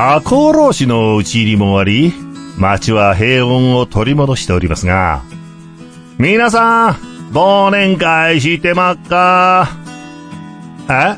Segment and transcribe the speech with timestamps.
[0.00, 2.14] 赤穂浪士の討ち入りも終わり、
[2.56, 5.22] 町は平穏を取り戻しておりますが、
[6.18, 6.94] 皆さん、
[7.32, 9.68] 忘年会してまっか。
[10.88, 11.16] え？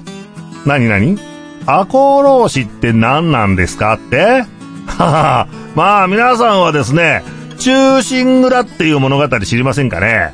[0.66, 1.18] なになに
[1.66, 4.16] 赤穂浪士って何なんですかって？
[4.16, 4.46] は
[4.96, 7.22] はまあ皆さんはですね、
[7.58, 10.32] 中心蔵っていう物語知りませんかね？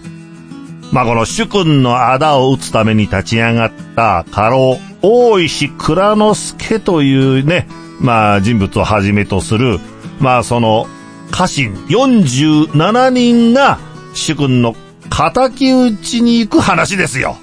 [0.93, 7.66] まあこの主君の仇を討つために立ち上がった家老、大石倉之助というね、
[8.01, 9.79] まあ人物をはじめとする、
[10.21, 10.87] まあその
[11.31, 13.79] 家臣47人が
[14.15, 14.75] 主君の
[15.11, 17.37] 仇討ちに行く話ですよ。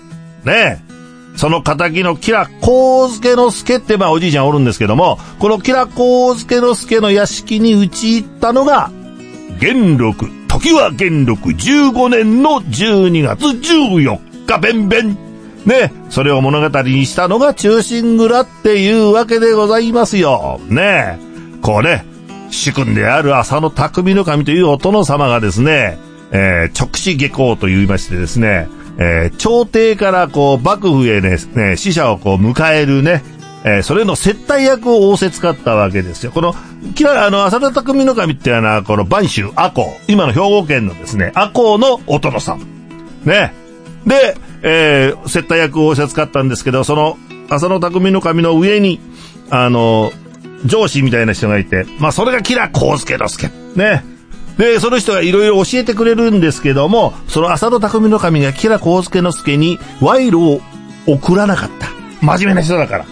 [0.44, 0.94] ねえ。
[1.36, 8.92] その仇のキラ光介之助ってまあおじいちゃんおるんですけども、このキラ光介之助の屋敷に討ち入ったのが、
[9.60, 15.33] 元禄、時は元禄15年の12月14日、べんべん。
[15.66, 20.60] ね、それを物語にしたのが中心蔵っていうわけでございますよ。
[20.70, 21.20] ね
[21.62, 22.06] こうね、
[22.52, 25.98] 主君である浅野匠の神というお殿様がですね、
[26.32, 33.24] えー、直視下校と言いましてですね、えー、朝廷からこう、幕府へね、ね死者をこう、迎えるね、
[33.64, 36.32] えー、それの接待役を仰せ使ったわけですよ。
[36.32, 36.54] この、
[36.96, 42.60] きら、あの、浅田匠の神っていうのは、この播州、阿公、今の兵庫県のですね、阿公のお殿さん。
[43.24, 43.63] ね。
[44.06, 47.18] で、えー、接待役を使ったんですけど、その、
[47.50, 49.00] 浅野匠の神の上に、
[49.50, 50.12] あの、
[50.66, 53.50] 上司みたいな人がいて、まあ、それがキラコウスケの助。
[53.76, 54.04] ね。
[54.58, 60.62] で、その人がいろいろ教えてくれるんですけども、その浅野匠の神がキラコウスケの助に賄賂を
[61.08, 61.88] 送らなかった。
[62.22, 63.06] 真面目な人だから。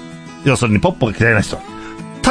[0.45, 1.57] 要するにポッポが嫌いな人。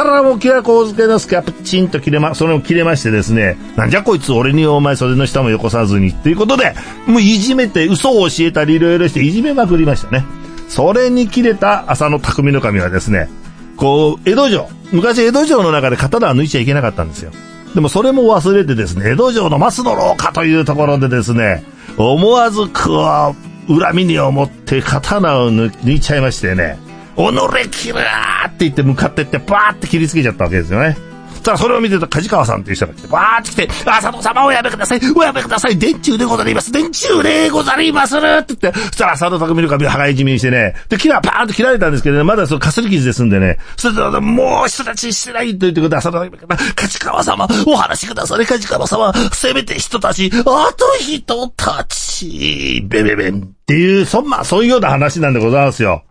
[0.03, 6.73] ただもうキラコウスケの助はプチンと切れま、それを切れましてですね、なんじゃこいつ俺にお前袖の下もよこさずにっていうことで、
[7.05, 10.25] もういじめて嘘を教えたりいろいろしていじめまくりましたね。
[10.69, 13.29] それに切れた浅野匠の神はですね、
[13.77, 17.31] こう、江戸城、昔江戸城の中で刀は抜いちゃいけなかったんですよ。
[17.75, 21.63] でもそれも忘れてですね、江戸城の松の廊下というところでですね、
[21.97, 23.35] 思わずこ
[23.69, 26.79] う、恨みに思って刀を抜いちゃいましてね、
[27.15, 31.11] 己切るって言って向かってってバーって切りつけちゃったわけですよね。
[31.41, 34.99] たらそれを見てた梶川さんっていう人が来て、バーって来て、浅野様おやめください。
[35.15, 35.77] おやめください。
[35.77, 36.71] 電柱でございます。
[36.71, 56.03] 電柱でございますって言って、そしたら浅野匠の髪を羽交い締めにしてね、で、キラーパーンと切られたんですけどね、まだそのかすり傷ですんでね、それで、もう人たちしてないということで、浅野匠が、梶川様、お話しください、梶川様、せめて人たち、あと人たち、ベベベンっていう、そんな、そういうような話なんでございますよ。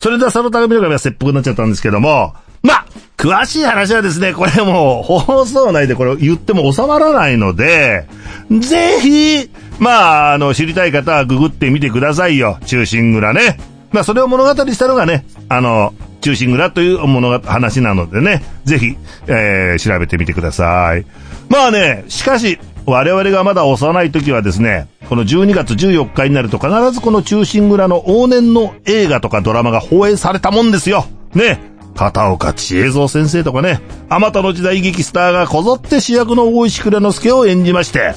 [0.00, 2.86] それで浅野匠の髪は切腹になっちゃったんですけども、まあ、
[3.18, 8.06] 詳しい話はですね、これもう放送内でこれ言っても収まらないので、
[8.50, 12.58] ぜひ、まあ、あの、知りたい方はググってみてくださいよ。
[12.64, 13.58] 中心蔵ね。
[13.92, 18.96] まあ、それを物語したのがね、あの、中心蔵という物語、話なのでね、ぜひ、
[19.26, 21.04] えー、調べてみてください。
[21.50, 22.58] まあね、しかし、
[22.90, 31.06] 我々がまだ幼い時はですね、この12月14日になると必ずこの中心蔵の往年の映画とかドラマが放映されたもんですよ。
[31.32, 31.60] ね。
[31.94, 38.14] 片岡千恵蔵先生とかね、あまたの時代劇スターがこぞって主役の大石倉之助を演じまして、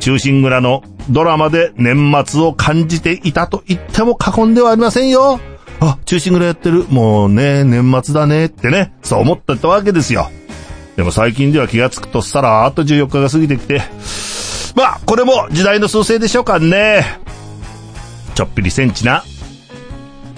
[0.00, 5.38] 中心蔵のドラマで年末を感じていたと言っても過言ではありませんよ。
[5.78, 6.86] あ、中心蔵やってる。
[6.88, 10.28] もうね、年末だねってね、そう思ってたわけですよ。
[10.98, 13.82] でも最近では気がつくとしたら、あと14日が過ぎてきて、
[14.74, 17.20] まあ、これも時代の趨勢でしょうかね。
[18.34, 19.22] ちょっぴりセンチな、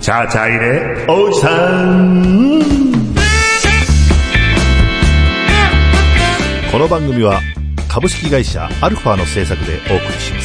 [0.02, 1.48] チャーチャー入れ、おじさ
[1.86, 3.14] ん。
[6.70, 7.40] この番組は、
[7.88, 10.40] 株式会社アルファの制作でお送りしま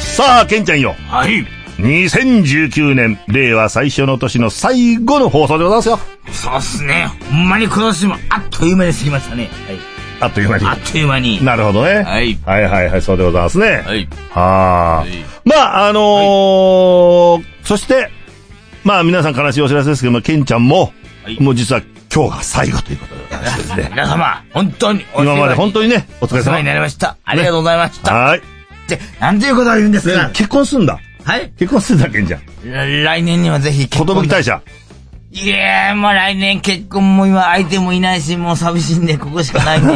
[0.00, 0.16] す。
[0.16, 0.96] さあ、ケンちゃんよ。
[1.08, 1.63] はい。
[1.78, 5.98] 2019年、令和最初の年の最後の放送でございますよ。
[6.32, 7.08] そうっすね。
[7.30, 9.50] ほんまに今年もあっという間に過ぎましたね。
[9.66, 9.94] はい。
[10.20, 10.66] あっという間に。
[10.66, 11.44] あっという間に。
[11.44, 12.02] なるほどね。
[12.02, 12.38] はい。
[12.44, 13.82] はいはいはい、そうでございますね。
[13.84, 14.08] はい。
[14.30, 15.04] はあ。
[15.44, 18.10] まあ、あのーはい、そして、
[18.84, 20.92] まあ皆さん悲しいお知らせですけども、ケンちゃんも、
[21.24, 21.82] はい、もう実は
[22.14, 23.88] 今日が最後ということでございますね。
[23.90, 27.16] 皆様、本当に今まで本当にね、お疲れ様になりました。
[27.24, 28.12] ありがとうございました。
[28.12, 28.42] ね、はい。
[28.88, 31.00] で、なんていうことを言うんですか、結婚すんだ。
[31.24, 32.42] はい結婚すんだ、ケンちゃん。
[33.04, 34.22] 来年にはぜひ結婚。
[34.22, 34.62] 寿大社。
[35.30, 39.90] いやー、もう来年結婚も今相手もいないし、もう寂しいんで、ここしかないんで、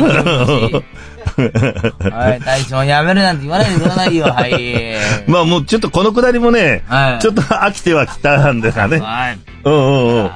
[2.11, 4.97] はい、大将やめるなんて言わないでくださいよ、はい。
[5.31, 8.99] まあもうちょっとこのくだりもね、はい、ちょっと飽きてはきたんですかね。
[8.99, 9.39] はい。
[9.65, 10.31] うんうんうん。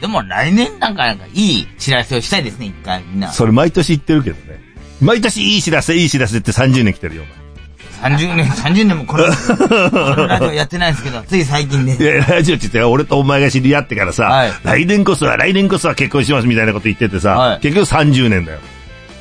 [0.00, 3.32] でも来年なんかなんかいい知らせをしたいですね、一回みんな。
[3.32, 4.60] それ毎年言ってるけどね。
[5.00, 7.24] 毎年いい知らせ、いい知らせって30年来てるよ。
[8.02, 9.30] 30年、30年もこの、こ
[10.16, 12.02] のラジオやってないんですけど、つい最近ねい。
[12.02, 18.58] や、ラジオって言って俺とお前が知り合ってからさ、はい来年こそは、来年こそは結婚しますみたいなこと言っててさ、はい結局30年だよ。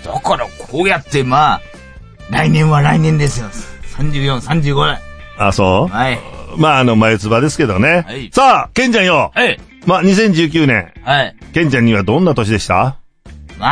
[0.03, 1.61] だからこうやってまあ、
[2.29, 3.47] 来年は来年ですよ。
[3.97, 4.99] 34、35年。
[5.37, 5.93] あ、そう？
[5.93, 6.19] はい。
[6.57, 8.03] まあ、あの、眉唾ですけどね。
[8.07, 9.31] はいさあ、ケンちゃんよ。
[9.33, 9.59] はい。
[9.85, 11.35] まあ、2019年、はい。
[11.53, 12.97] ケンちゃんにはどんな年でした？
[13.57, 13.67] ま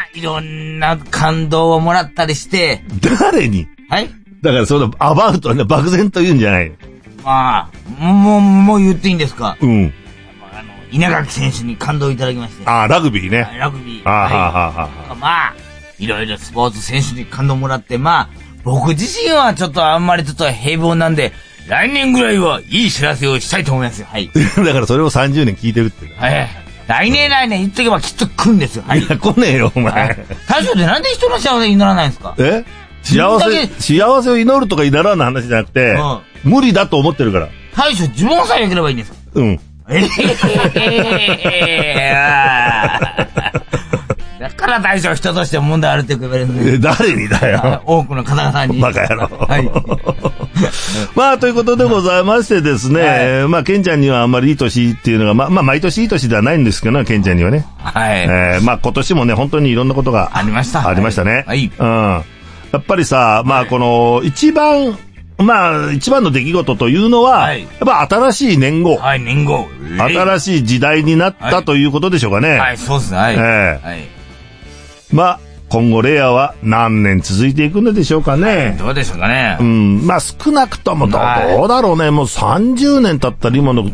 [0.00, 2.82] あ、いろんな感動をもらったりして、
[3.20, 3.66] 誰に？
[3.88, 4.10] はい。
[4.46, 6.72] だから、その、アバウトね、漠然と言うんじゃない。
[7.24, 7.70] ま
[8.00, 9.56] あ、もう、もう言っていいんですか？
[9.60, 9.92] うん。
[10.52, 12.62] あの、稲垣選手に感動いただきまして。
[12.66, 13.56] あ、ラグビーね。
[13.58, 14.08] ラグビー。
[14.08, 15.54] あはあ、はいはあはあ、まあ、
[15.98, 18.28] いろいろスポーツ選手に感動もらって、まあ、
[18.64, 21.32] 僕自身はちょっとあんまりちょっと平凡なんで、
[21.68, 24.06] 来年ぐらいはいい知らせをしたいと思いますよ。
[24.08, 24.30] はい。
[24.64, 26.06] だからそれを30年聞いてるって。
[26.16, 26.48] はい。
[26.86, 28.84] 来年来年言っとけばきっと来るんですよ。
[28.86, 29.06] はいい。
[29.08, 30.36] や、来ねえよ、おは前い。
[30.48, 32.36] 大将ってなんで人の幸せにならないんですか？
[32.38, 32.64] え？
[33.06, 33.66] 幸せ、
[33.96, 35.96] 幸せを祈るとか祈らんの話じゃなくて、
[36.44, 37.48] 無理だと思ってるから。
[37.76, 39.60] 大将自分さえ良ければいいんですかうん。
[39.88, 40.08] え
[42.00, 42.12] え
[44.40, 47.82] だから大将人として問題あるって言われるんでえ誰にだよ。
[47.86, 48.80] 多くの方々に。
[48.80, 49.28] バカ野郎。
[49.46, 49.70] はい。
[51.16, 57.66] まあ、ということでございましてですね、まあ、ケンちゃんにはあんまりいい年っていうのが、まあ、まあ、毎年いい年ではないんですけどね、ケンちゃんにはね。
[57.78, 58.20] はい。
[58.22, 61.44] えーまあ、今年もね、本当にいろんなことがありましたありましたね。
[61.46, 62.22] はいうん。
[62.72, 64.98] やっぱりさ、まあ、この、一番、
[65.38, 69.68] まあ、一番の出来事というのは、はいやっぱ新しい年号、はい、年号。
[69.98, 72.58] 新しい時代になったということでしょうかね。
[72.58, 73.18] はい、そうですね。
[73.18, 73.34] はい。
[73.34, 74.08] ええはい。
[75.12, 78.76] まあ、今後レアは何年続いていくのでしょうかね。
[78.78, 79.64] どうでしょうかねう。
[79.64, 82.10] ん、まあ少なくともどどうだろうね。
[82.10, 83.90] もう30年経ったら今の、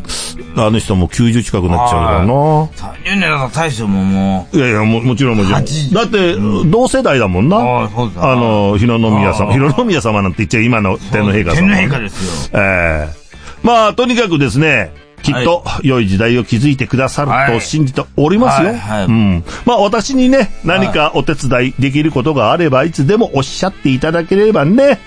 [0.56, 2.32] あの人も90近くなっちゃうからな。
[2.32, 2.69] 30
[3.04, 5.62] 年だと大将ももいやいや、ももちろんもちろん。
[5.62, 7.56] 80だって、同世代だもんな。
[7.56, 7.88] う、あ
[8.19, 9.52] あ、の、日野宮様。
[9.52, 11.74] 日野宮様なんて言っちゃ今の天皇陛下様。
[11.74, 12.60] 天皇陛下ですよ。
[12.60, 13.22] ええ
[13.62, 14.92] まあ、とにかくですね、
[15.22, 18.70] きっと良い時代を築いてくださると信じておりますよ。
[19.08, 19.44] うん。
[19.64, 25.00] まあ、私にね、何かお手伝いできることがあれば、いつでもおっしゃっていただければね。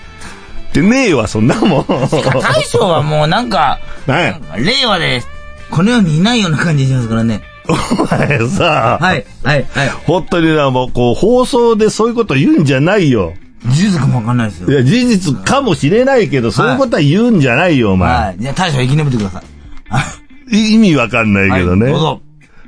[0.70, 1.86] ってねえわ、そんなもん。
[1.86, 5.22] 大将はもうなんか、ね令和で、
[5.70, 7.42] この世にいないような感じしますからね。
[7.68, 7.74] お
[8.04, 9.88] 前さ、はい、はい、はい。
[10.06, 13.34] 本当にな、もう、こう、放送でそういうこと言うんじゃないよ。
[13.66, 14.70] 事実かもわかんないですよ。
[14.70, 18.14] いや、事実かもしれないけど、そういうことは言うんじゃないよ、お前。
[18.14, 18.36] はい。
[18.38, 19.55] じゃあ大将生き延びてください。
[20.50, 21.84] 意味わかんないけどね。
[21.84, 22.22] はいどうぞ。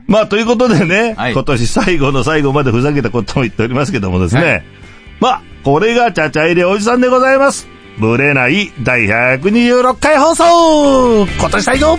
[0.07, 4.43] まあ、ということでね、はい今年最後の最後までふざけたことを言っておりますけどもですね。
[4.43, 4.65] はい
[5.21, 7.69] まあ、これがチャチャ入れおじさんでございます。
[7.99, 11.99] ブレない第126回放送今年最後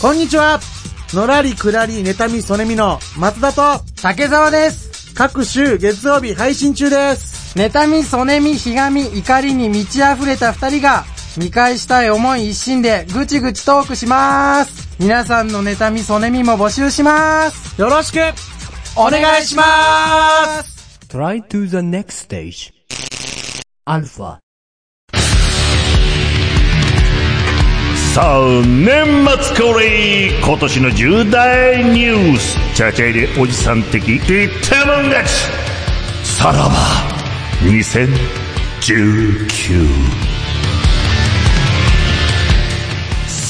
[0.00, 0.58] こんにちは。
[1.12, 4.89] のらりくらり、妬み、そねみの松田と竹澤です。
[5.20, 7.54] 各週月曜日配信中です。
[7.54, 11.04] 妬み、そねみ、ひがみ、怒りに満ち溢れた二人が
[11.36, 14.88] 見返したい思い一心でぐちぐちトークします。
[14.98, 17.78] 皆さんの妬み、そねみも募集します。
[17.78, 18.16] よろしく
[18.96, 21.06] お願いします。
[21.10, 22.72] Try to the next stage.
[23.84, 24.38] Alpha.
[28.20, 32.58] さあ、年末恒例今年の重大ニュース。
[32.74, 34.46] チャチャ入れおじさん的一点
[34.86, 35.30] もん勝ち。
[36.22, 36.74] さらば
[37.62, 40.29] 2019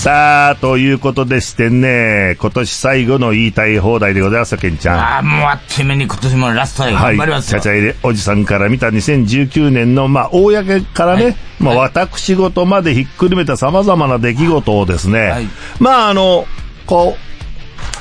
[0.00, 4.98] さあ、ということでしてね、今年最後の言いたい放題でございますよ、ケンちゃん。
[4.98, 7.16] ああ、もうあっという間に今年もラストではい。
[7.18, 7.60] 頑張りますよ。
[7.60, 10.54] ちゃちゃ入れおじさんから見た2019年の、まあ、公
[10.94, 15.46] からね、はいまあ、はい私事までひっくるめた様々な出来事をですね、はい
[15.80, 16.46] まあ、あの、
[16.86, 17.30] こう、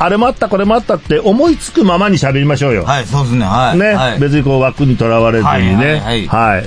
[0.02, 2.86] あれもあった、これもあったって思いつくままに喋りましょうよ。
[2.86, 3.44] はい、そうですね。
[3.44, 3.78] はい。
[3.78, 4.20] ね、はい。
[4.20, 6.00] 別にこう枠にとらわれずにね。
[6.00, 6.64] はいはいは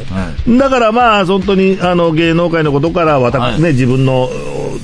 [0.47, 4.29] いだからまあ、本当に、あの、芸能界のことから、私、はいね、自分の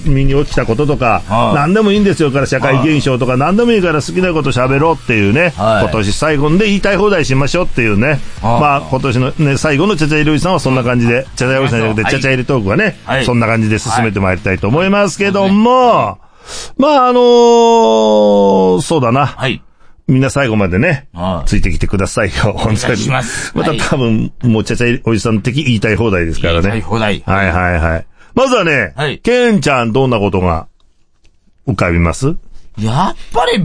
[0.08, 1.54] 身に起きたこととか、はい。
[1.56, 5.82] 何でもいいんですよから、社会現象とか、何でもいいから好きなこと喋ろうっていうね、はい。
[5.82, 8.18] 今年最後で言いたい放題しましょうっていうね、はい。
[8.60, 12.12] まあ、今年のね、最後のちゃちゃ入れおじさんはそんな感じで、ちゃちゃ入れおじさんじゃなくて、はい。
[12.12, 13.24] ちゃちゃ入れトークはね、はい。
[13.24, 16.18] そんな感じで進めてまいりたいと思いますけども、
[16.76, 19.26] まあ、あのーそうだな。
[19.26, 19.62] はい。
[20.06, 21.48] みんな最後までね、はい。
[21.48, 23.08] ついてきてくださいよ、本当に。
[23.08, 23.22] ま
[23.62, 26.60] たはい多分、もうちゃちゃいおじさん的言いたい放題ですからね。
[26.62, 27.22] 言いたい放題。
[27.26, 28.06] はいはいはい。
[28.38, 30.68] まずはね、はいケンちゃんどんなことが
[31.66, 32.36] 浮かびます？
[32.78, 33.64] やっぱり、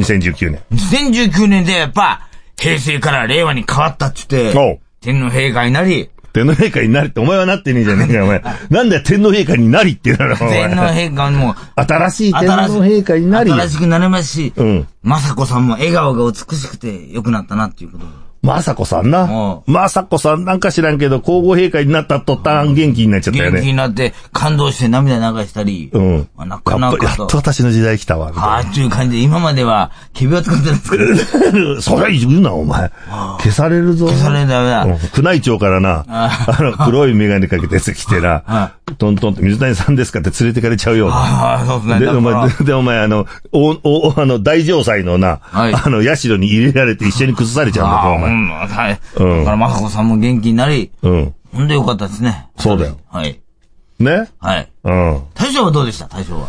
[0.00, 0.62] ?2019 年。
[0.70, 8.40] 2019年でやっぱ、平成から令和に変わったって言って、天皇陛下になり、天皇陛下になりって、お前はなってねえじゃねえかよ、お前。
[8.70, 10.36] なんだよ、天皇皇陛下になりって言うの？
[10.36, 13.50] 天皇陛下も、新しい天皇陛下になり。
[13.50, 14.86] 新しくなれますし、うん。
[15.04, 18.06] 雅子さんも笑顔が美しくて良くなったなっていうこと
[18.42, 18.48] で。
[18.48, 19.62] 雅子さんな。
[19.66, 23.70] う雅子さんなんか知らんけど、皇后陛下になった途端元気になっちゃったよ元気ね。
[23.72, 26.28] になって、感動して涙流したり、うん。
[26.36, 27.04] まあなかなかと。
[27.04, 28.28] やっと私の時代来たわ。
[28.28, 32.90] みたいなはあ、っていう感じで、今までは、首を使ってたんですけど、 それ言うな、お前。
[33.40, 34.08] 消されるぞ。
[34.08, 34.90] 消されるダメだうん
[35.22, 41.08] 宮内庁からな、あの、黒いメガネかけてきてなは、トントンって水谷さんですかって連れてかれちゃうよ。
[41.12, 42.00] ああ、そうですね。
[42.00, 48.31] で、お前、で、お前、あの、お、お、あの、大城祭のな、はいあの、社に入れられて一緒に崩されちゃうんだお前。
[48.32, 49.00] うん、はい。
[49.16, 51.34] うんだから、雅子さんも元気になり、うん。
[51.52, 52.48] ほんでよかったですね。
[52.56, 52.98] そうだよ。
[53.10, 53.40] はい。
[53.98, 54.30] ね？
[54.38, 54.68] はい。
[54.84, 55.22] うん。
[55.34, 56.06] 大将はどうでした？
[56.08, 56.48] 大将は。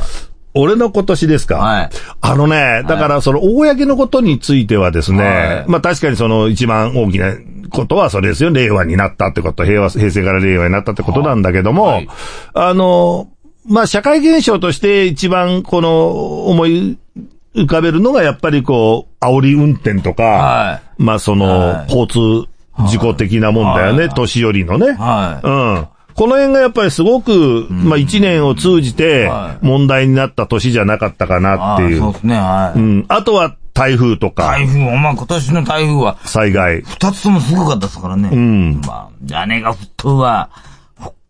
[0.55, 1.57] 俺の今年ですか？
[1.57, 1.89] はい。
[2.21, 7.35] あのね、だからその、公のことについてはですね、はいまあ確かにその一番大きな
[7.69, 8.51] ことはそれですよ。
[8.51, 12.07] 令和になったってこと、平和、平成から令和になったってことなんだけども、はい
[12.53, 13.31] あの、
[13.65, 16.97] まあ社会現象として一番この思い
[17.55, 22.50] 浮かべるのがやっぱりこう、煽り運転とか、はまあその、はい交通
[22.88, 24.93] 事故的なもんだよね、はい年寄りのね。
[24.93, 25.48] はい。
[25.48, 25.50] う
[25.81, 25.88] ん。
[26.15, 32.00] この辺がやっぱりすごく、まあ一年を通じてはい問題になった年じゃなかったかなっていう。
[32.00, 32.79] そうですね、はい。
[32.79, 33.05] うん。
[33.10, 36.81] あとは台風とか台風、まあ今年の台風は、災害。
[36.81, 38.29] 二つともすごかったですからね。
[38.29, 40.50] んまあ、屋根が吹っ飛ぶわ、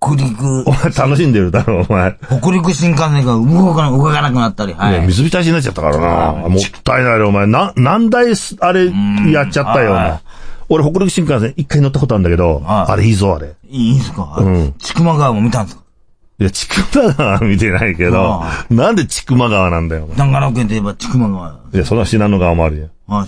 [0.03, 2.17] 北陸お、前楽しんでるだろ、お前。
[2.41, 4.99] 北陸新幹線が動かな動かなくなったり、はい。
[5.01, 6.49] ね水浸しになっちゃったからな。
[6.49, 7.47] もったいないよ、お前。
[7.47, 8.91] な、何台す、あれ、
[9.31, 10.21] やっちゃったよ、お前はい。
[10.69, 13.53] 俺、北陸新幹線一回乗ったことあるんだけど、はいあれいいぞ、あれ。
[13.69, 14.35] いいんすか？
[14.39, 15.83] うん千曲川も見たんですか？
[16.39, 21.59] いや、千曲川は見てないけどあ、なんで千曲川なんだよ、長野県といえば千曲川。
[21.73, 22.89] いや、そんな信濃川もあるよ。
[23.07, 23.25] あ、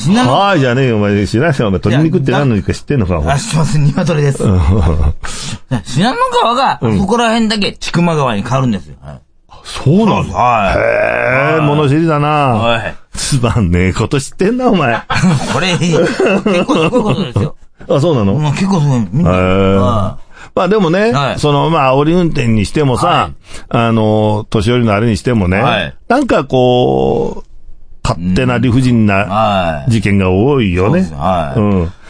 [0.00, 1.26] し信濃はーいじゃねえよ、お前。
[1.26, 3.38] 信濃川、お前、鶏肉って何の肉か知ってんのか、お前あ、。
[3.38, 4.38] 知ってます、鶏です。
[4.38, 4.48] 信
[6.04, 8.96] 濃川が、そこら辺だけ千曲川に変わるんですよ。
[9.02, 9.20] はい。
[9.62, 10.34] そうなの？
[10.34, 12.20] はへえ、物知りだい。
[12.20, 12.28] な。
[12.28, 12.94] はい。
[13.12, 14.94] つまんねえこと知ってんな、お前。
[14.94, 15.04] あ、
[15.52, 15.98] これ、結
[16.64, 17.56] 構すごいことですよ。
[18.00, 18.38] そうなの？
[18.52, 19.08] 結構すごい。
[19.12, 19.30] みんな。
[19.30, 20.18] へえは
[20.54, 23.32] まあでもね、はいその、まあ、煽り運転にしてもさ、はい
[23.68, 27.49] あの、年寄りのあれにしてもね、はいなんかこう、
[28.02, 29.06] 勝手な理不尽い。
[29.06, 29.90] なはい。
[29.90, 31.10] 事件が多いよね。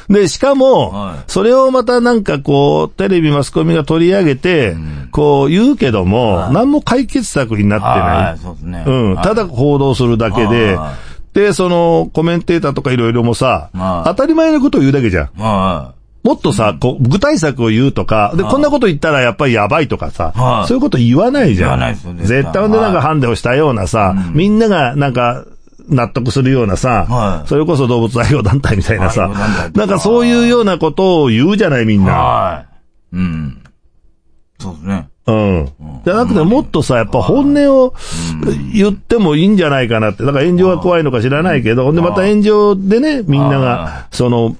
[0.09, 1.19] でしかも、はい。
[1.29, 4.77] それをまたなんかこう、テレビ、マスコミが取り上げて、
[5.13, 8.23] こう言うけども、何も解決策になっては。
[8.23, 8.39] ない。
[8.39, 8.85] そうですね。
[8.87, 9.17] うん。
[9.17, 10.95] ただ報道するだけでは、
[11.33, 14.09] で、その、コメンテーターとかいろいろもさ、はい。
[14.09, 15.41] 当たり前のことを言うだけじゃん。
[15.41, 15.95] は
[16.25, 20.69] もっとさ、こう、具体策を言うとか、で、こんなこと言ったらやっぱりやばいとかさ、はい。
[20.69, 21.71] そういうこと言わないじゃん。
[21.71, 25.45] 言わないですよね絶対でなんかハンデをしたようなさ、みんながなんか、
[25.89, 29.29] 納得するようなさ、はいそれこそ動物愛護団体みたいなさ
[29.75, 32.05] なんかそういうようなことを言うじゃないみんい。
[32.05, 32.13] な。
[32.13, 32.65] は
[33.13, 33.17] い。
[33.17, 33.63] うん。
[34.59, 35.09] そうですね。
[35.27, 35.73] うん。
[36.05, 37.95] じゃなくて、もっとさ、やっぱ本音を
[38.73, 40.25] 言ってもいいんじゃないかなって。
[40.25, 44.57] だから炎上が怖いのか知らないけど、ほんでまた炎上でね、みんなはが、その、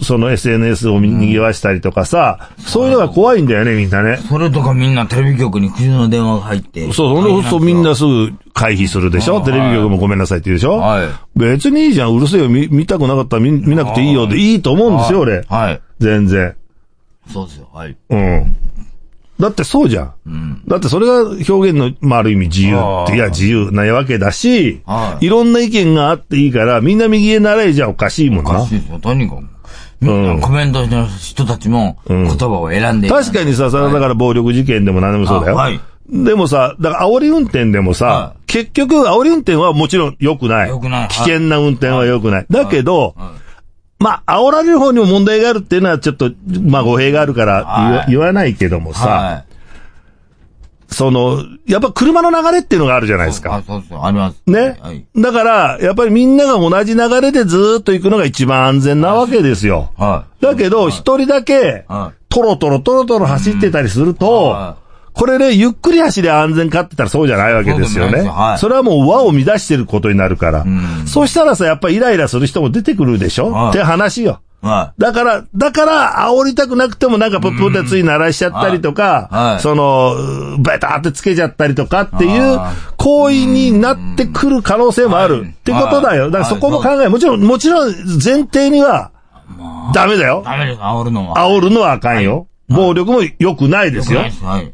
[0.00, 4.18] その SNS を賑わしたりとかさ、そういうのが怖いんだよね、みんなね。
[4.28, 6.92] それとかみんなテレビ局に苦情の電話が入って。
[6.92, 9.40] そう、そのそうみんなすぐ回避するでしょ？
[9.40, 10.78] テレビ局もごめんなさいって言うでしょ？
[10.78, 15.42] はい別にいいじゃん、うるせえよ、見見たくなかったら見見なくていいよでいいと思うんですよ、俺。
[15.48, 15.80] はい。
[15.98, 16.56] 全然。
[17.32, 17.68] そうですよ。
[17.72, 17.96] はい。
[18.10, 18.56] うん。
[19.40, 20.62] だってそうじゃん。
[20.68, 28.76] だってそれが表現の、まあ、ある意味自由って、いや、自由なわけだし、はいいろんな意見があっていいから、みんな右へ習えじゃおかしいもんなおかし。
[28.76, 29.00] いですよ。
[29.00, 29.42] とにかく。
[30.00, 30.40] みん。
[30.40, 33.08] なコメントしてる人たちも言葉を選んで。
[33.08, 35.58] 確かにさ、それはだから暴力事件でも何でもそうだよ。
[35.58, 35.80] あはい。
[36.10, 40.68] でもさ、だから煽り運転でもさ、は結局煽り運転はもちろん良くない。
[40.68, 41.08] 良くない。
[41.08, 42.46] 危険な運転は良くない。
[42.50, 43.32] だけど、は
[43.98, 46.30] まあ、煽られる方にも問題があるっていうのはちょっと、
[46.62, 48.06] まあ、語弊があるから言わ,、はい。
[48.10, 49.44] 言わないけどもさ、は
[50.88, 53.30] その、やっぱ車の流れっていうのがあるじゃないい。
[53.30, 53.54] ですか。
[53.54, 54.04] あ、そうですよ。
[54.04, 54.42] あります。
[54.46, 55.04] ね、はい。
[55.16, 59.92] だから、やっぱりみんなが同じ流れでずーっと行くのが一番安全なわけですよ。
[59.96, 64.76] はだけど、一人だけ、はいトロトロトロトロ走ってたりすると、は
[65.14, 68.22] これね、ゆっくり走り安全かって言ったらそうじゃないわけですよね。
[68.22, 70.64] そはいそれはもう輪を乱してることになるから。
[70.64, 74.40] んそうしたらさ、やっぱりイライラする人も出てくるでしょ、はいって話よ。
[74.62, 74.66] い。
[74.66, 86.30] はだから、だから、煽りたくなくてもなんかプップってつい鳴らしちゃったりとか、はいはいその、うベターってつけちゃったりとかっていうあ行為になってくる可能性もあるはいってことだよ。
[86.30, 87.94] だからそこも考え、もちろん、もちろん
[88.24, 89.10] 前提には、
[89.92, 90.48] ダメだよい。。
[90.48, 91.36] ダメです、煽るのは。
[91.36, 92.48] 煽るのはあかんよ。
[92.68, 94.22] 暴力も良くないですよ。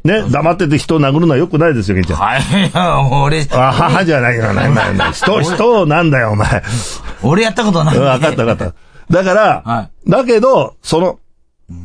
[0.03, 2.19] ね、黙ってて人を殴るのは良くないですよ、ケンちゃん。
[2.19, 2.41] はい。
[3.11, 6.63] 俺、あははじゃないよ、なんだよ、な人、人なんだよ、お前。
[7.21, 7.97] 俺やったことない。
[7.97, 8.73] うんわかったわかっ
[9.09, 9.13] た。
[9.13, 11.19] だから、はだけど、その、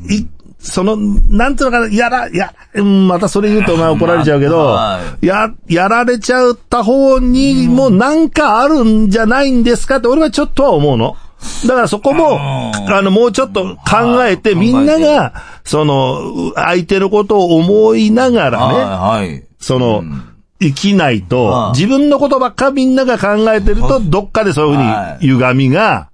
[0.08, 0.26] い、
[0.60, 11.16] その、なんていうのかな、やら、や、うんまたそれ言うとお前怒られちゃうけど、はや、やられちゃった方にもなんかあるんじゃないんですかって俺はちょっとは思うの。
[11.66, 19.44] だからそこも、うんあの、もうちょっと考えて、はいみんなが、その、相手のことを思いながらね、はい、はい。
[19.58, 20.04] その、
[20.60, 26.08] 生きないとは、い自分のことばっかみんなが考えてると、どっかでそういうはふうに歪みが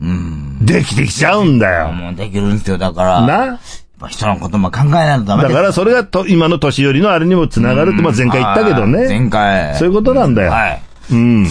[0.00, 0.64] うん。
[0.64, 1.92] できてきちゃうんだよ。
[1.92, 2.78] もうできるんですよ。
[2.78, 3.60] だから、な？
[4.04, 9.08] ぱ人のことも考えないとダメだからそれがと今の年寄りのあれにもつながるって、まあ前回言ったけどはいね。
[9.08, 9.76] 前回。
[9.76, 10.50] そういうことなんだよ。
[10.50, 10.82] はい。
[11.12, 11.46] うん。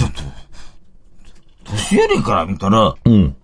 [1.74, 3.36] 年寄りから見たら、うん。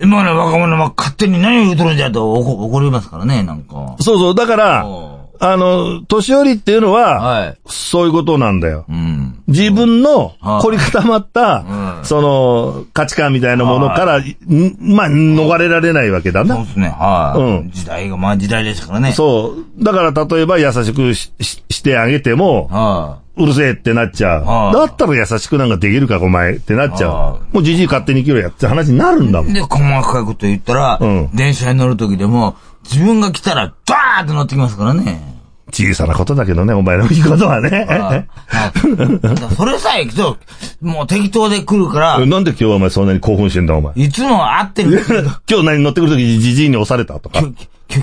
[0.00, 3.96] 今の若者は勝手に何を言うとるんじゃと怒怒りますからね、なんか。
[4.00, 4.34] そうそう。
[4.34, 5.11] だから、お
[5.44, 7.58] あの、年寄りっていうのは、はい。
[7.66, 8.84] そういうことなんだよ。
[8.88, 9.42] うん。
[9.48, 14.24] 自分のはい凝り固まった、うんその、価値観みたいなものから、ん
[14.78, 16.54] まあ、逃れられないわけだな。
[16.54, 17.40] そうですね、はい。
[17.40, 19.10] うん時代が、まあ時代ですからね。
[19.10, 19.84] そう。
[19.84, 24.44] だから、例えば優しくしししてあげても、はうるせえってなっちゃう。
[24.44, 27.54] はいだったら優しくなんかできるか、お前ってなっちゃはう。
[27.54, 29.50] もうじじい勝手に生きろやって話になるんだもい。
[29.50, 29.54] ん。
[29.54, 35.31] で、細かいこと言ったら、うん電車に乗るときでも、自分が来たら、ダーって乗ってきますからね。
[35.72, 37.86] 小さなことだけどね、お前のいいことはね。
[39.56, 40.36] それさえ、そ
[40.82, 43.92] うもう適当で来るから、なんで今日はお前そんなに興奮してんだ、お前？
[43.96, 45.02] いつも会ってる
[45.48, 47.40] 今日何乗ってくるときじじいに押されたとか？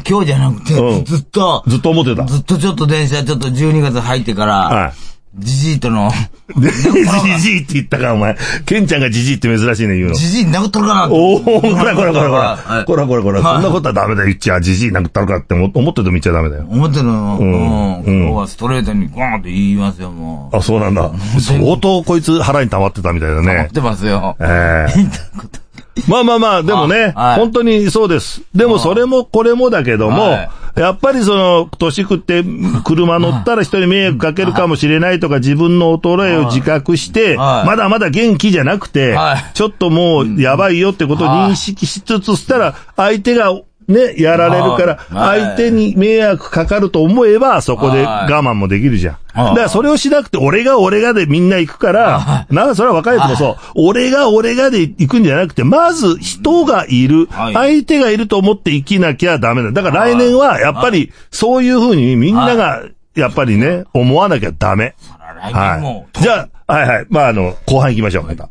[0.07, 2.25] 今日じゃなくて、うんずっと、ずっと思ってた。
[2.25, 4.93] ずっとちょっと電車ちょっと12月入ってから、は
[5.35, 6.11] じじいとの、
[6.59, 8.35] じじいって言ったか、お前。
[8.65, 10.15] ケンちゃんがじじいって珍しいね、言うの。
[10.15, 12.57] じじい殴ったろかなおお、こらこらこらこら。
[12.57, 13.43] はいこらこらこら。
[13.43, 14.27] そんなことはダメだよ。
[14.27, 16.65] 言っちゃ、じじい殴ったのかって思思ってても言っちゃダメだよ。
[16.67, 20.57] 思ってるの、うん、うん今日はストレートにゴーンって言いますよ、もう。
[20.57, 21.11] あ、そうなんだ。
[21.39, 23.67] 相当こいつ腹に溜まってたみたいだね思っ。
[23.69, 24.35] てますよ。
[24.39, 28.41] ええまあまあまあ、でもね、本当にそうです。
[28.55, 32.43] でもそれもこれもだけども、はいやっぱりその、年食って
[32.83, 37.67] 車乗ったら人に迷惑かけるかもしれないとか自分の衰えを自覚して、はい。
[37.67, 43.51] まだまだ元気じゃなくてはい、ちょっともうやばいよってことを認識しつつしたら、相手が
[43.89, 49.17] ね、やられるから、はい相手に迷惑かかると思えば、そこではい我慢もできるじゃん。
[49.35, 59.71] だはいからそれをしなくて、俺が俺がでみんな行くから、 なんかそれは若い人もそう、俺が俺がで行くんじゃなくて、まず人がいる、はい相手がいると思って生きなきゃダメだ。
[59.71, 62.83] だから来年はやっぱりそういうふうにみんなが
[63.15, 64.93] やっぱりね、思わなきゃダメ。
[65.41, 66.21] 来はい。
[66.21, 67.05] じゃあ、はいはい。
[67.09, 68.49] まああの、後半行きましょう、また。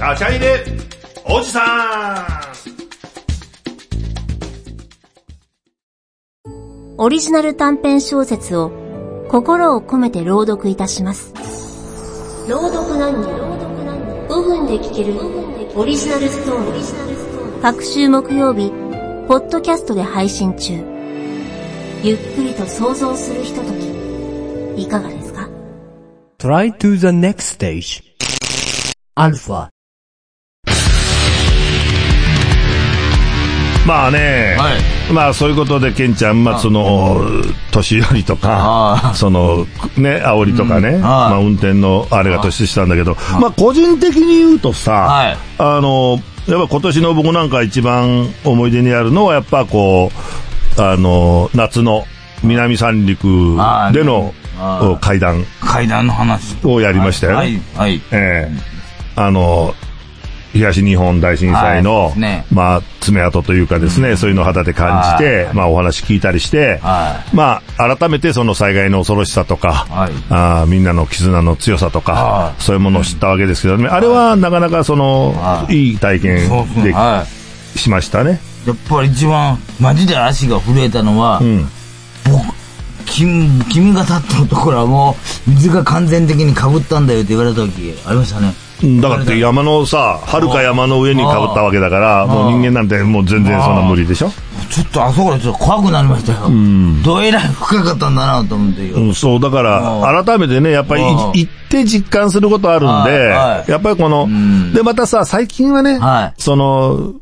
[0.00, 0.64] ちゃちゃ入れ、
[1.26, 2.40] おじさ
[6.96, 8.72] オリジナル短編小説を
[9.28, 11.34] 心を込めて朗読いたします。
[12.48, 13.28] 朗読何人
[14.26, 15.20] 5分で聞ける
[15.78, 17.60] オリジナルストーリー。
[17.60, 18.70] 各週木曜日、
[19.28, 20.72] ポッドキャストで配信中。
[22.02, 23.70] ゆっくりと想像するひとと
[24.76, 25.46] き、いかがですか
[26.38, 28.02] ？Try to the next stage.
[29.14, 29.69] Alpha.
[33.86, 35.12] まあね、はい。
[35.12, 37.20] まあそういうことで、ケンちゃん、まあその、
[37.72, 39.66] 年寄りとかあ、その、
[39.96, 45.38] ね、煽りとかね、まあ運転のあれが年下なんだけど、まあ個人的に言うとさ、はい。
[45.58, 50.10] あの、やっぱ今年の僕なんか一番思い出にあるのは、やっぱこ
[50.76, 52.04] う、あの、夏の
[52.42, 53.56] 南三陸
[53.92, 56.56] でのあ会談階段の話。
[56.64, 57.38] をやりましたよね。
[57.38, 57.60] はい。
[57.76, 58.02] はい。
[58.12, 58.80] ええ。
[59.16, 59.74] あの、
[60.52, 62.44] 東日本大震災の、はいね。
[62.52, 65.54] まあ、爪痕というかですね、そういうのを肌で感じて、はい。
[65.54, 70.12] まあ、お話聞いたりして、はまあ、改めてその災害の恐ろしさとか、はい。
[70.28, 72.62] あーみんなの絆の強さとか、はい。
[72.62, 75.90] そういうものを知ったわけですけどね、あれはなかなかその、はい。
[75.90, 76.34] いい体験
[76.82, 76.94] で
[77.76, 78.40] しましたね。
[78.66, 78.68] い。
[78.68, 81.68] やっぱり一番、マジで足が震えたのは、うん。
[82.24, 82.60] 僕、
[83.06, 88.52] 君、君が立ってるところはもう、水が完全的に被ったんだよって言われた時、ありましたね。
[89.00, 94.30] だからって山のさ、遥か山の上に被ったわけだから、もう人間なんてもう全然そんな無理でしょ？
[94.70, 96.48] ちょっとあそこでちょっと怖くなりましたよ。
[97.04, 98.96] どえらい深かったんだなと思ってよ。
[98.96, 107.14] うん、そう、だから、改めてね、やっぱりいうん行って実感することあるんはいでは、いやっぱりこのん、で、またさ、最近はねは、いその、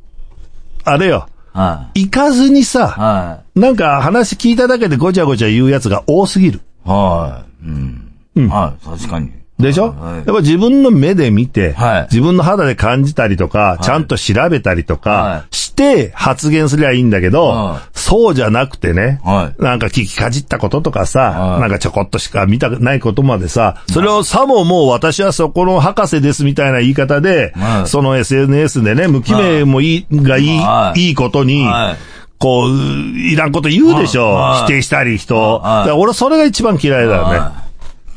[0.85, 2.65] あれよ、は行かずにい。
[2.65, 6.61] さ、はなんか話聞いただけでごちゃごちゃ言うやつが多すぎる。
[6.87, 6.89] い。
[6.89, 7.67] はい。
[7.67, 8.13] うん。
[8.37, 8.87] うんはい。
[8.87, 9.33] 確かに。
[9.59, 10.17] でしょ、はい。
[10.19, 12.03] やっぱ自分の目で見て、はい。
[12.05, 19.63] 自分の肌で感じたりとか、ちゃんと調べたりとかはして発言すりゃいいんだけど、はいそうじゃなくてね、はい。
[19.63, 21.61] なんか聞きかじったこととかさ、はい。
[21.61, 27.87] なんかちょこっとしか見たくないことまでさ、それをさももう私はそこの博士ですみたいな言い方で、はい。
[27.87, 31.01] その SNS でね、無記名もいい、がいい、はい。
[31.09, 31.97] いいことに、はい。
[32.39, 34.63] こう、いらんこと言うでしょ、はい。
[34.63, 35.63] 否定したり人。
[35.99, 37.68] 俺それが一番嫌いだよね。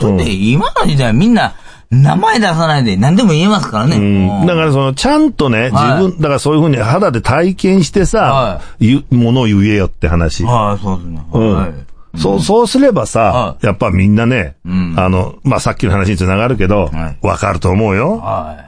[0.10, 1.54] だって今の時代みんな
[1.92, 3.98] 名前出さないで何でも言えますからね。
[3.98, 10.46] うんだからその、ちゃんとね、自はい分、だからそういうふうに肌で体験してさは、言う、ものを言えよって話。
[10.46, 11.22] はい、そうですね。
[11.34, 11.72] うんはい。
[12.18, 18.20] そう、そうすればさは、やっぱみんなね、んあの、まあ、さっきの話につながるけどはい、わかると思うよ。
[18.20, 18.66] は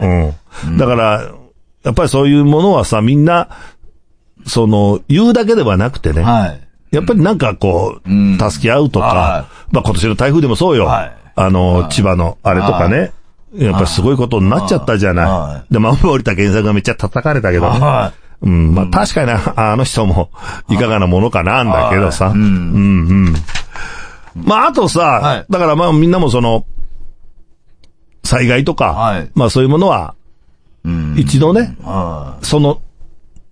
[0.66, 0.78] うん。
[0.78, 1.32] だから、
[1.84, 3.50] やっぱりそういうものはさ、みんな、
[4.46, 6.60] その、言うだけではなくてね、はい。
[6.92, 10.86] やっぱりなんかこう、うん助け合うとかは、まあ今年の台風でもそうよ。
[10.86, 13.12] はいあの、千葉のあれとかね。
[13.56, 15.30] やっぱりすごいことになっちゃったじゃな。
[15.30, 15.74] はい。
[15.74, 17.72] で、守田健作がめっちゃ叩かれたけど。
[17.72, 17.80] ね。
[17.80, 20.30] はうん、まあ確かになあの人も
[20.70, 22.26] いかがなものかなんだけどさ。
[22.26, 22.34] はい。
[22.34, 23.36] うん、うん。
[24.36, 25.46] まああとさ、はい。
[25.50, 26.66] だからまあみんなもその、
[28.24, 29.32] 災害とか、はい。
[29.36, 30.16] まあそういうものは。
[31.16, 32.82] 一度ね、はその、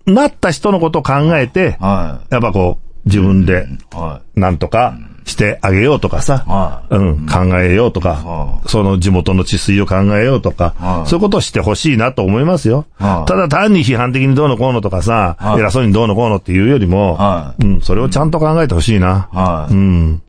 [0.06, 3.68] なった人のことを考えてい。、はやっぱこう、自分で
[4.36, 12.86] なんとかしてあげようとかさ、はいうん、考えようとかは、その地元の治水を考えようとかは、いそういうことをしてほしいなと思いますよ。
[12.98, 19.30] はいただ単に批判的にどうのこうのとかさ、はい偉そうにどうのこうのっていうよりもは、うん、それをちゃんと考えてほしいな。
[19.32, 20.22] はいうん。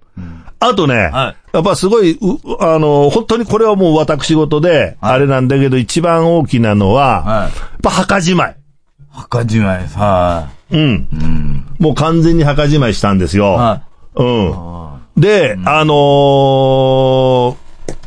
[0.60, 2.16] あとね、はいやっぱすごい、う
[2.60, 7.50] あの、本当にこれはもう私事で、あれなんだけど、一番大きなのは、はいやっ
[7.82, 8.52] ぱ墓じまい。
[8.52, 8.54] い。
[9.10, 9.86] 墓じまい。
[9.88, 10.80] はうん。
[10.80, 10.84] い。
[10.84, 11.66] うん。
[11.78, 13.52] もう完全に墓じまいしたんですよ。
[13.52, 13.82] は
[14.14, 15.20] うん。
[15.20, 17.56] で、あのー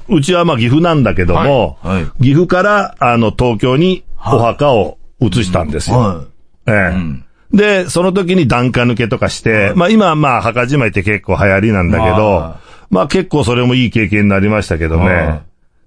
[0.07, 5.97] うちはまあ岐阜なんだけども、はいはい岐阜から、あの、東京にお墓を移したんですよ。
[5.97, 6.25] は
[6.67, 15.05] ええんで、その時に檀家抜けとかして、まあ今はまあ墓じまいって結構流行りなんだけどは、まあ結構それもいい経験になりましたけどね。
[15.05, 15.41] はい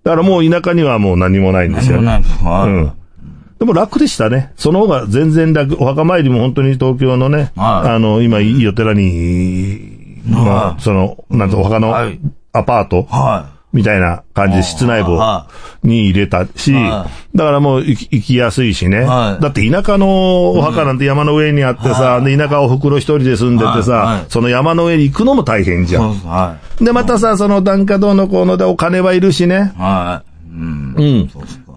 [0.04, 1.74] だからもう田舎にはもう何もないんい。
[1.74, 2.04] ですよね。
[2.06, 2.68] 何もない。
[2.70, 2.92] うん。
[3.58, 4.52] でも楽でしたね。
[4.56, 5.76] その方が全然楽。
[5.82, 9.97] お墓参りも本当に東京のね、はいあの、今いいお寺に、
[10.28, 12.18] まあ、その、なんとお墓のはい。
[12.52, 15.46] アパートはみたいな感じで室内部は
[15.82, 19.00] に入れたし、はだからもう行き行きやすいしね。
[19.00, 19.42] はい。
[19.42, 25.98] だって田舎のお墓なんて山の上にあってさ、で田舎お袋一人で住んでてさい、その山の上に行くのも大変じい。
[25.98, 26.00] ゃ。
[26.02, 26.58] ん。
[26.84, 29.74] でまたさ、その檀家どうのこうのでお金はいるしね。
[29.76, 29.80] い。
[29.80, 30.50] はい。
[30.50, 31.30] うん。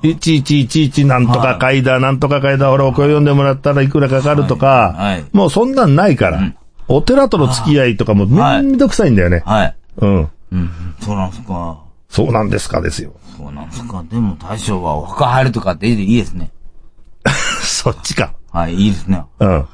[0.04, 1.84] いちいちいちいちなんとか書い。
[1.84, 4.96] だ、なんとか書いだ、俺お声読んでもらったらいくらかかるとか、
[5.34, 6.54] もうそんなんないから。
[6.96, 9.44] お寺との付き合いとかもめんどくさいんだよね。
[9.46, 9.76] はい。
[9.98, 10.30] うん。
[10.52, 10.70] うん。
[11.02, 11.80] そうなんですか。
[12.10, 13.14] そうなんですかですよ。
[13.38, 14.04] そうなんですか。
[14.10, 16.52] でも大将はお墓入るとかっていいですね。
[17.64, 18.34] そっちか。
[18.52, 19.24] はい、いいですね。
[19.40, 19.66] うん。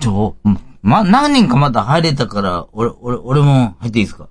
[0.00, 4.28] ちょ、うんま、何人かまだ入れたから、俺、俺、俺も入っていいですか？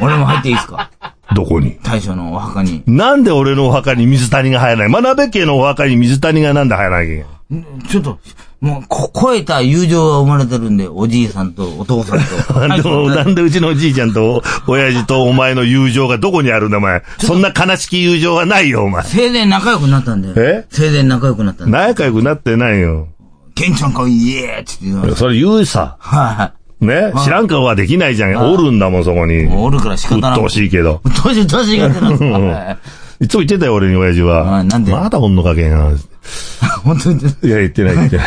[0.00, 0.90] 俺も入っていいですか？
[1.34, 1.78] どこに？
[1.82, 2.82] 大将のお墓に。
[2.86, 4.88] なんで俺のお墓に水谷が入らない？
[4.88, 7.82] 真鍋家のお墓に水谷がなんで入らなきゃいけないん？
[7.82, 8.18] ちょっと、
[8.60, 12.20] もう、こ、超えた友情が生まれてるんで、おじいさんとお父さん
[12.52, 12.58] と。
[12.66, 17.02] な んでもなんでうちのおじいちゃんと親父とお前の友情がどこにあるんだお前。
[17.18, 19.04] そんな悲しき友情はないよお前。
[19.04, 20.32] 生前仲良くなったんで。
[20.36, 20.66] え？
[20.70, 21.72] 生前仲良くなったんで。
[21.72, 23.06] 仲良くなってないよ。
[23.54, 25.14] ケンちゃんか、イエーって言って。
[25.14, 25.96] それ言うさ。
[26.00, 27.12] はね？
[27.24, 28.52] 知らん顔はできないじゃん。
[28.52, 29.46] おるんだもん、そこに。
[29.46, 30.34] おるから仕方なく。
[30.34, 31.00] うっとうしいけど。
[31.24, 32.78] どうし、どうしがてなんですか はい
[33.20, 34.44] いつも言ってたよ、俺に親父は。
[34.44, 34.92] はいなんで？
[34.92, 35.90] まだおんのかけんな。
[36.84, 37.20] 本当に。
[37.20, 38.26] いや、言ってない、言ってない。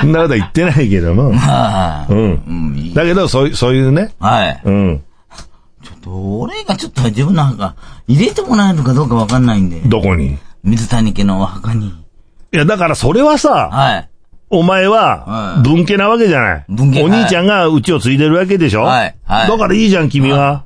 [0.00, 1.32] そんなことは言ってないけども。
[1.32, 2.12] はい。
[2.12, 2.94] うん。
[2.94, 4.12] だけど、そういう、そういうね。
[4.20, 4.60] はい。
[4.64, 5.02] うん。
[5.82, 7.74] ちょっと、俺がちょっと自分の墓、
[8.06, 9.80] 入れてもらえるかどうかわかんないんで。
[9.80, 10.36] どこに？
[10.62, 11.88] 水谷家のお墓に。
[11.88, 11.92] い
[12.56, 14.07] や、だからそれはさ、はい。
[14.50, 16.64] お前はは、い文家なわけじゃない。
[16.68, 20.64] 文家お兄ちゃんがうちを継いでるわけでしょはいはいだからいいじゃん、君は。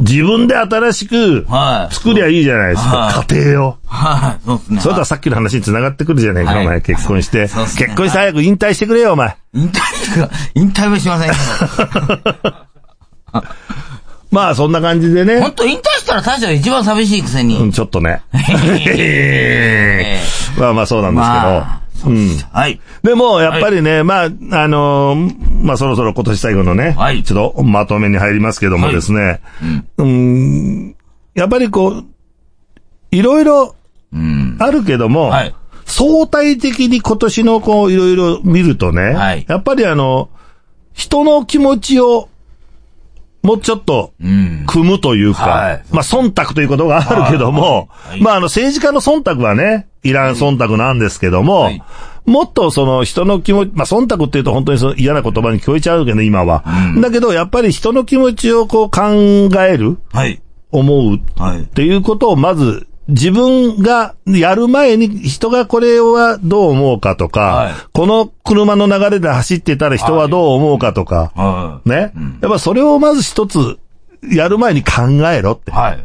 [0.00, 2.96] 自分で新しくはい作りゃいいじゃないですか。
[2.96, 3.76] はい家庭を。
[3.86, 4.40] はい。
[4.46, 4.80] そうですね。
[4.80, 6.80] それとはさっきの話に繋がってくるじゃないか、はいお前。
[6.80, 7.48] 結婚して。
[7.48, 9.36] そうですね結婚して早く引退してくれよ、お前。
[9.54, 11.36] 引退が、引退はしませんけ
[14.30, 15.32] まあ、そんな感じでど。
[15.32, 15.52] ね本。
[15.52, 17.58] 当引退したら大将一番寂しいくせに。
[17.58, 18.22] うん、ちょっとね。
[18.86, 20.20] え
[20.58, 21.87] まあまあそうなんですけど。
[22.04, 22.28] まあうん。
[22.52, 22.80] はい。
[23.02, 24.28] でも、やっぱりね、まあ、あ
[24.68, 27.22] のーまあそろそろ今年最後のね、はい。
[27.22, 29.40] ちょっとまとめに入りますけどもですね、
[29.96, 30.96] うん、
[31.34, 32.04] やっぱりこう、
[33.10, 33.74] いろいろ
[34.12, 34.56] うん。
[34.58, 35.54] あるけども、はい。
[35.84, 39.44] 相対的に今年のこう、いろいろ見るとね、はい。
[39.48, 40.28] やっぱりあの、
[40.92, 42.28] 人の気持ちを、
[43.42, 44.64] もうちょっと、うん。
[44.66, 51.82] 組むというか、はいまあ、忖度ということがあるけども、はいはいまあ、あの、政治家の忖度はね、いらん忖度なんですけども、はい
[52.28, 56.62] もっとその人の気持ち、まあ、忖度っていうと本当にその嫌な言葉に聞こえちゃうけど、今は。
[57.00, 59.00] だけど、やっぱり人の気持ちをこう考
[59.62, 60.42] える、はい。
[60.70, 73.78] 思うはいっていうことをまず、自分がやる前に人がこれはどう思うかとか、はいこの車の流れで走ってたら人はどう思うかとか、はね、やっぱそれをまず一つ
[74.22, 75.74] やる前に考えろってい。。
[75.74, 76.04] はい。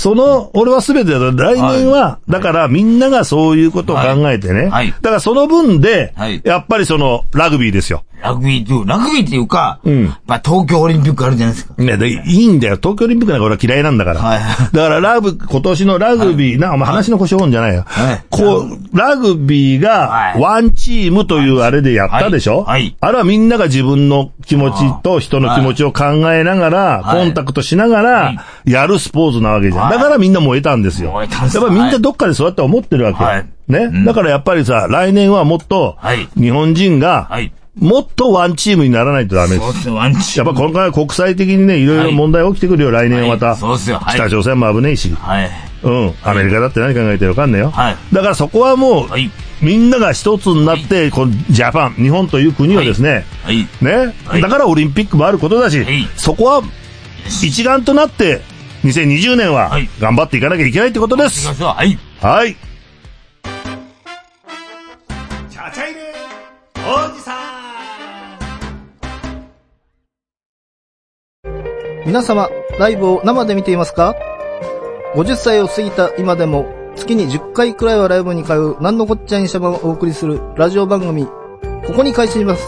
[0.00, 1.18] その、俺は全てだ。
[1.30, 4.68] 来年は、だからみんながそういうことを考えてね。
[4.68, 4.92] はい。
[4.92, 6.40] だからその分で、はい。
[6.42, 8.02] やっぱりその、ラグビーですよ。
[8.22, 10.04] ラグビーっていう、ラグビーっていうか、ん。
[10.26, 11.74] まあ東京オリンピックあるじゃないですか。
[11.82, 12.76] ね、でいいんだよ。
[12.76, 14.20] 東京オリンピックなんか俺は嫌いなんだから。
[14.20, 14.40] はい。
[14.72, 17.84] だからラグ、今年のラグビー、な、お前話の腰本じゃないよ。
[17.86, 18.24] はい。
[18.30, 20.40] こう、ラグビーがは、い。
[20.40, 22.64] ワンチームというあれでやったでしょ、はい。
[22.64, 22.96] はい。
[23.00, 27.24] あれはみんなが自分の気持ちと人の気持ちを考えながら、はい。
[27.24, 28.36] コンタクトしながはい。
[28.36, 29.89] ら、やるスポーツなわけじゃん。
[29.90, 31.12] はいだからみんな燃えたんですよ。
[31.12, 33.22] 燃えたんですやっぱみんなどっかでそうやって思ってるわけ。
[33.22, 39.72] はいね、だからやっぱりさ、来年はもっとはい、日本人がはい、もっとワンチームにならないとダメですそう。
[39.72, 40.48] ですね、ワンチーム。
[40.48, 43.46] やっぱこの回国際的にね、いろいろ問題起きてくるよ、来年はまた。
[43.46, 45.10] はいそうっすよはい北朝鮮も危ねえし。
[45.14, 45.50] はい。
[45.82, 46.14] うん。
[46.22, 47.70] アメリカだって何考えてるかわかんないよ。
[47.70, 49.30] はいだからそこはもう、はい。
[49.62, 53.68] みんなが一つになって、このジャパン、日本という国をですね、はい。
[53.82, 56.62] ね、はいだからオリンピックもあることだし、はいそこは
[57.26, 58.42] 一丸となって、
[58.82, 61.46] 2020年ははい頑張っていかなきゃいけないってことです。
[61.46, 61.68] 行きましょう。
[61.74, 61.98] はい。
[62.20, 62.56] はい。
[65.50, 66.00] チャチャイレ
[66.76, 67.50] おじさん
[72.06, 74.16] 皆様、ライブを生で見ていますか
[75.14, 76.66] ?50 歳を過ぎた今でも、
[76.96, 82.64] 月に10回くらいはライブに通う、なんのこっちゃいにしゃばをお送りするラジオ番組、ここに開始します。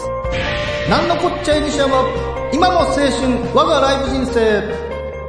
[0.89, 2.05] なんのこっちゃいにしゃば、
[2.53, 3.09] 今も青春、
[3.55, 4.82] 我がライブ人生。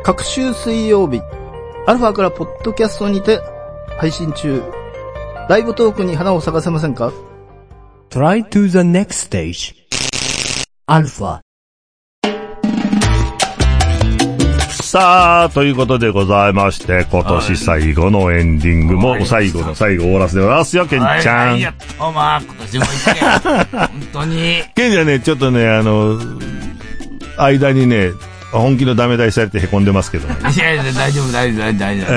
[0.04, 1.22] 各週水曜日、
[1.86, 3.40] アルファからポッドキャストにて
[3.96, 4.62] 配信中。
[5.48, 7.10] ライブトークに花を咲かせませんか
[8.10, 9.74] ？Try to the next stage.
[10.86, 11.40] Alpha.
[14.72, 21.50] さあ、ということでございまして、今年最後のエンディングもはい最後の最後終わらせてもらいますよ、ケンちゃん。
[21.52, 21.60] はい。
[21.62, 24.62] やっと、まあ、今年も一年、本当に。
[24.76, 26.18] ケンちゃんね、ちょっとね、あの、
[27.38, 28.10] 間にね、
[28.60, 30.36] 本気のダメ出しされて凹んでますけどね。
[30.54, 32.08] いやいや、大丈夫、大丈夫、大丈夫。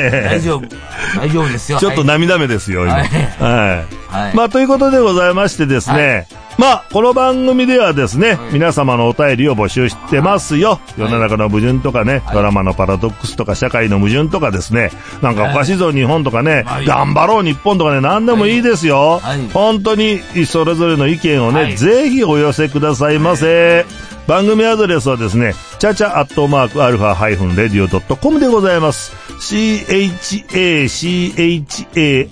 [0.00, 0.68] 大丈夫。
[1.16, 1.78] 大丈夫ですよ。
[1.78, 2.94] ちょっと涙目ですよ、今。
[2.94, 4.14] はいはい。
[4.14, 4.34] はい。
[4.34, 6.26] まあ、ということでございましてですね。
[6.56, 10.80] まあ、この番組ではですね、皆様のお便りを募集してますよ。
[10.96, 19.18] 世の中の矛盾とかね、ドラマのパラドックスとか社会の矛盾とかですね、なんかおかしいぞ日本とかね、はい頑張ろう日本とかね、何でもいいですよ。
[19.20, 23.84] はい本当にそれぞれの意見をね、はいぜひお寄せくださいませ。
[24.26, 29.12] 番組アドレスはですね、チャチャアットマークアルファハイフンレディオドットコムでございます。
[29.40, 29.88] CHACHA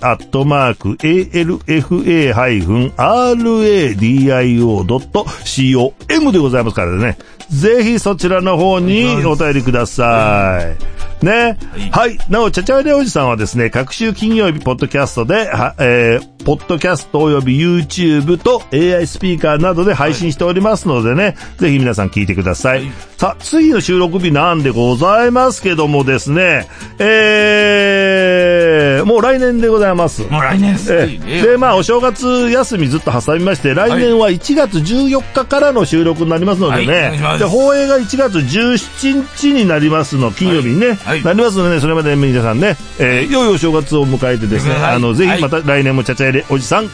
[0.01, 7.19] アットマーク ALFA ハイフン RADIO ドット COM でございますからね。
[7.49, 11.02] ぜひそちらの方にお便りください。
[11.23, 11.57] ね。
[11.91, 12.17] はい。
[12.29, 22.91] なお、ちゃちゃわれおじさんはですね、各週金曜日、ポッドキャストで、はえー、ポッドキャストおよび YouTube と AI スピーカーなどで配信しておりますのでね、ぜひ皆さん聞いてください。
[23.17, 26.67] さあ、次の収録日なんでございますけどもですね、
[26.99, 30.23] えー、もう来年でございます。
[30.23, 30.93] もう来年です。
[30.93, 46.89] ええで、まあ、お正月休みずっと挟みまして、来年は1月14日からの収録になりますのでね、ますで、放映が1月17日になりますの、金曜日にね、はいなりますのでね、それまで皆さんね、えー良いお正月を迎えてですね、はいあの、ぜはいひまた来年もちゃちゃ入れおじさん、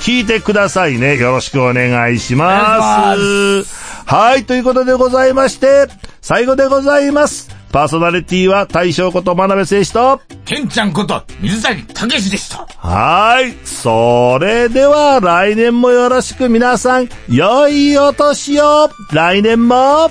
[0.00, 1.16] 聞いてくださいね。
[1.16, 2.44] よろしくお願いしま。
[2.44, 3.68] お願いし
[4.04, 5.86] はい、ということでございまして、
[6.20, 7.62] 最後でございます。
[7.72, 12.66] パーソナリティは大将こと真鍋誠士と、ケンちゃんこと、水谷武史でした。
[12.76, 13.54] はい。
[13.64, 20.10] それでは来年もよろしく皆さん、良いお年を来年も、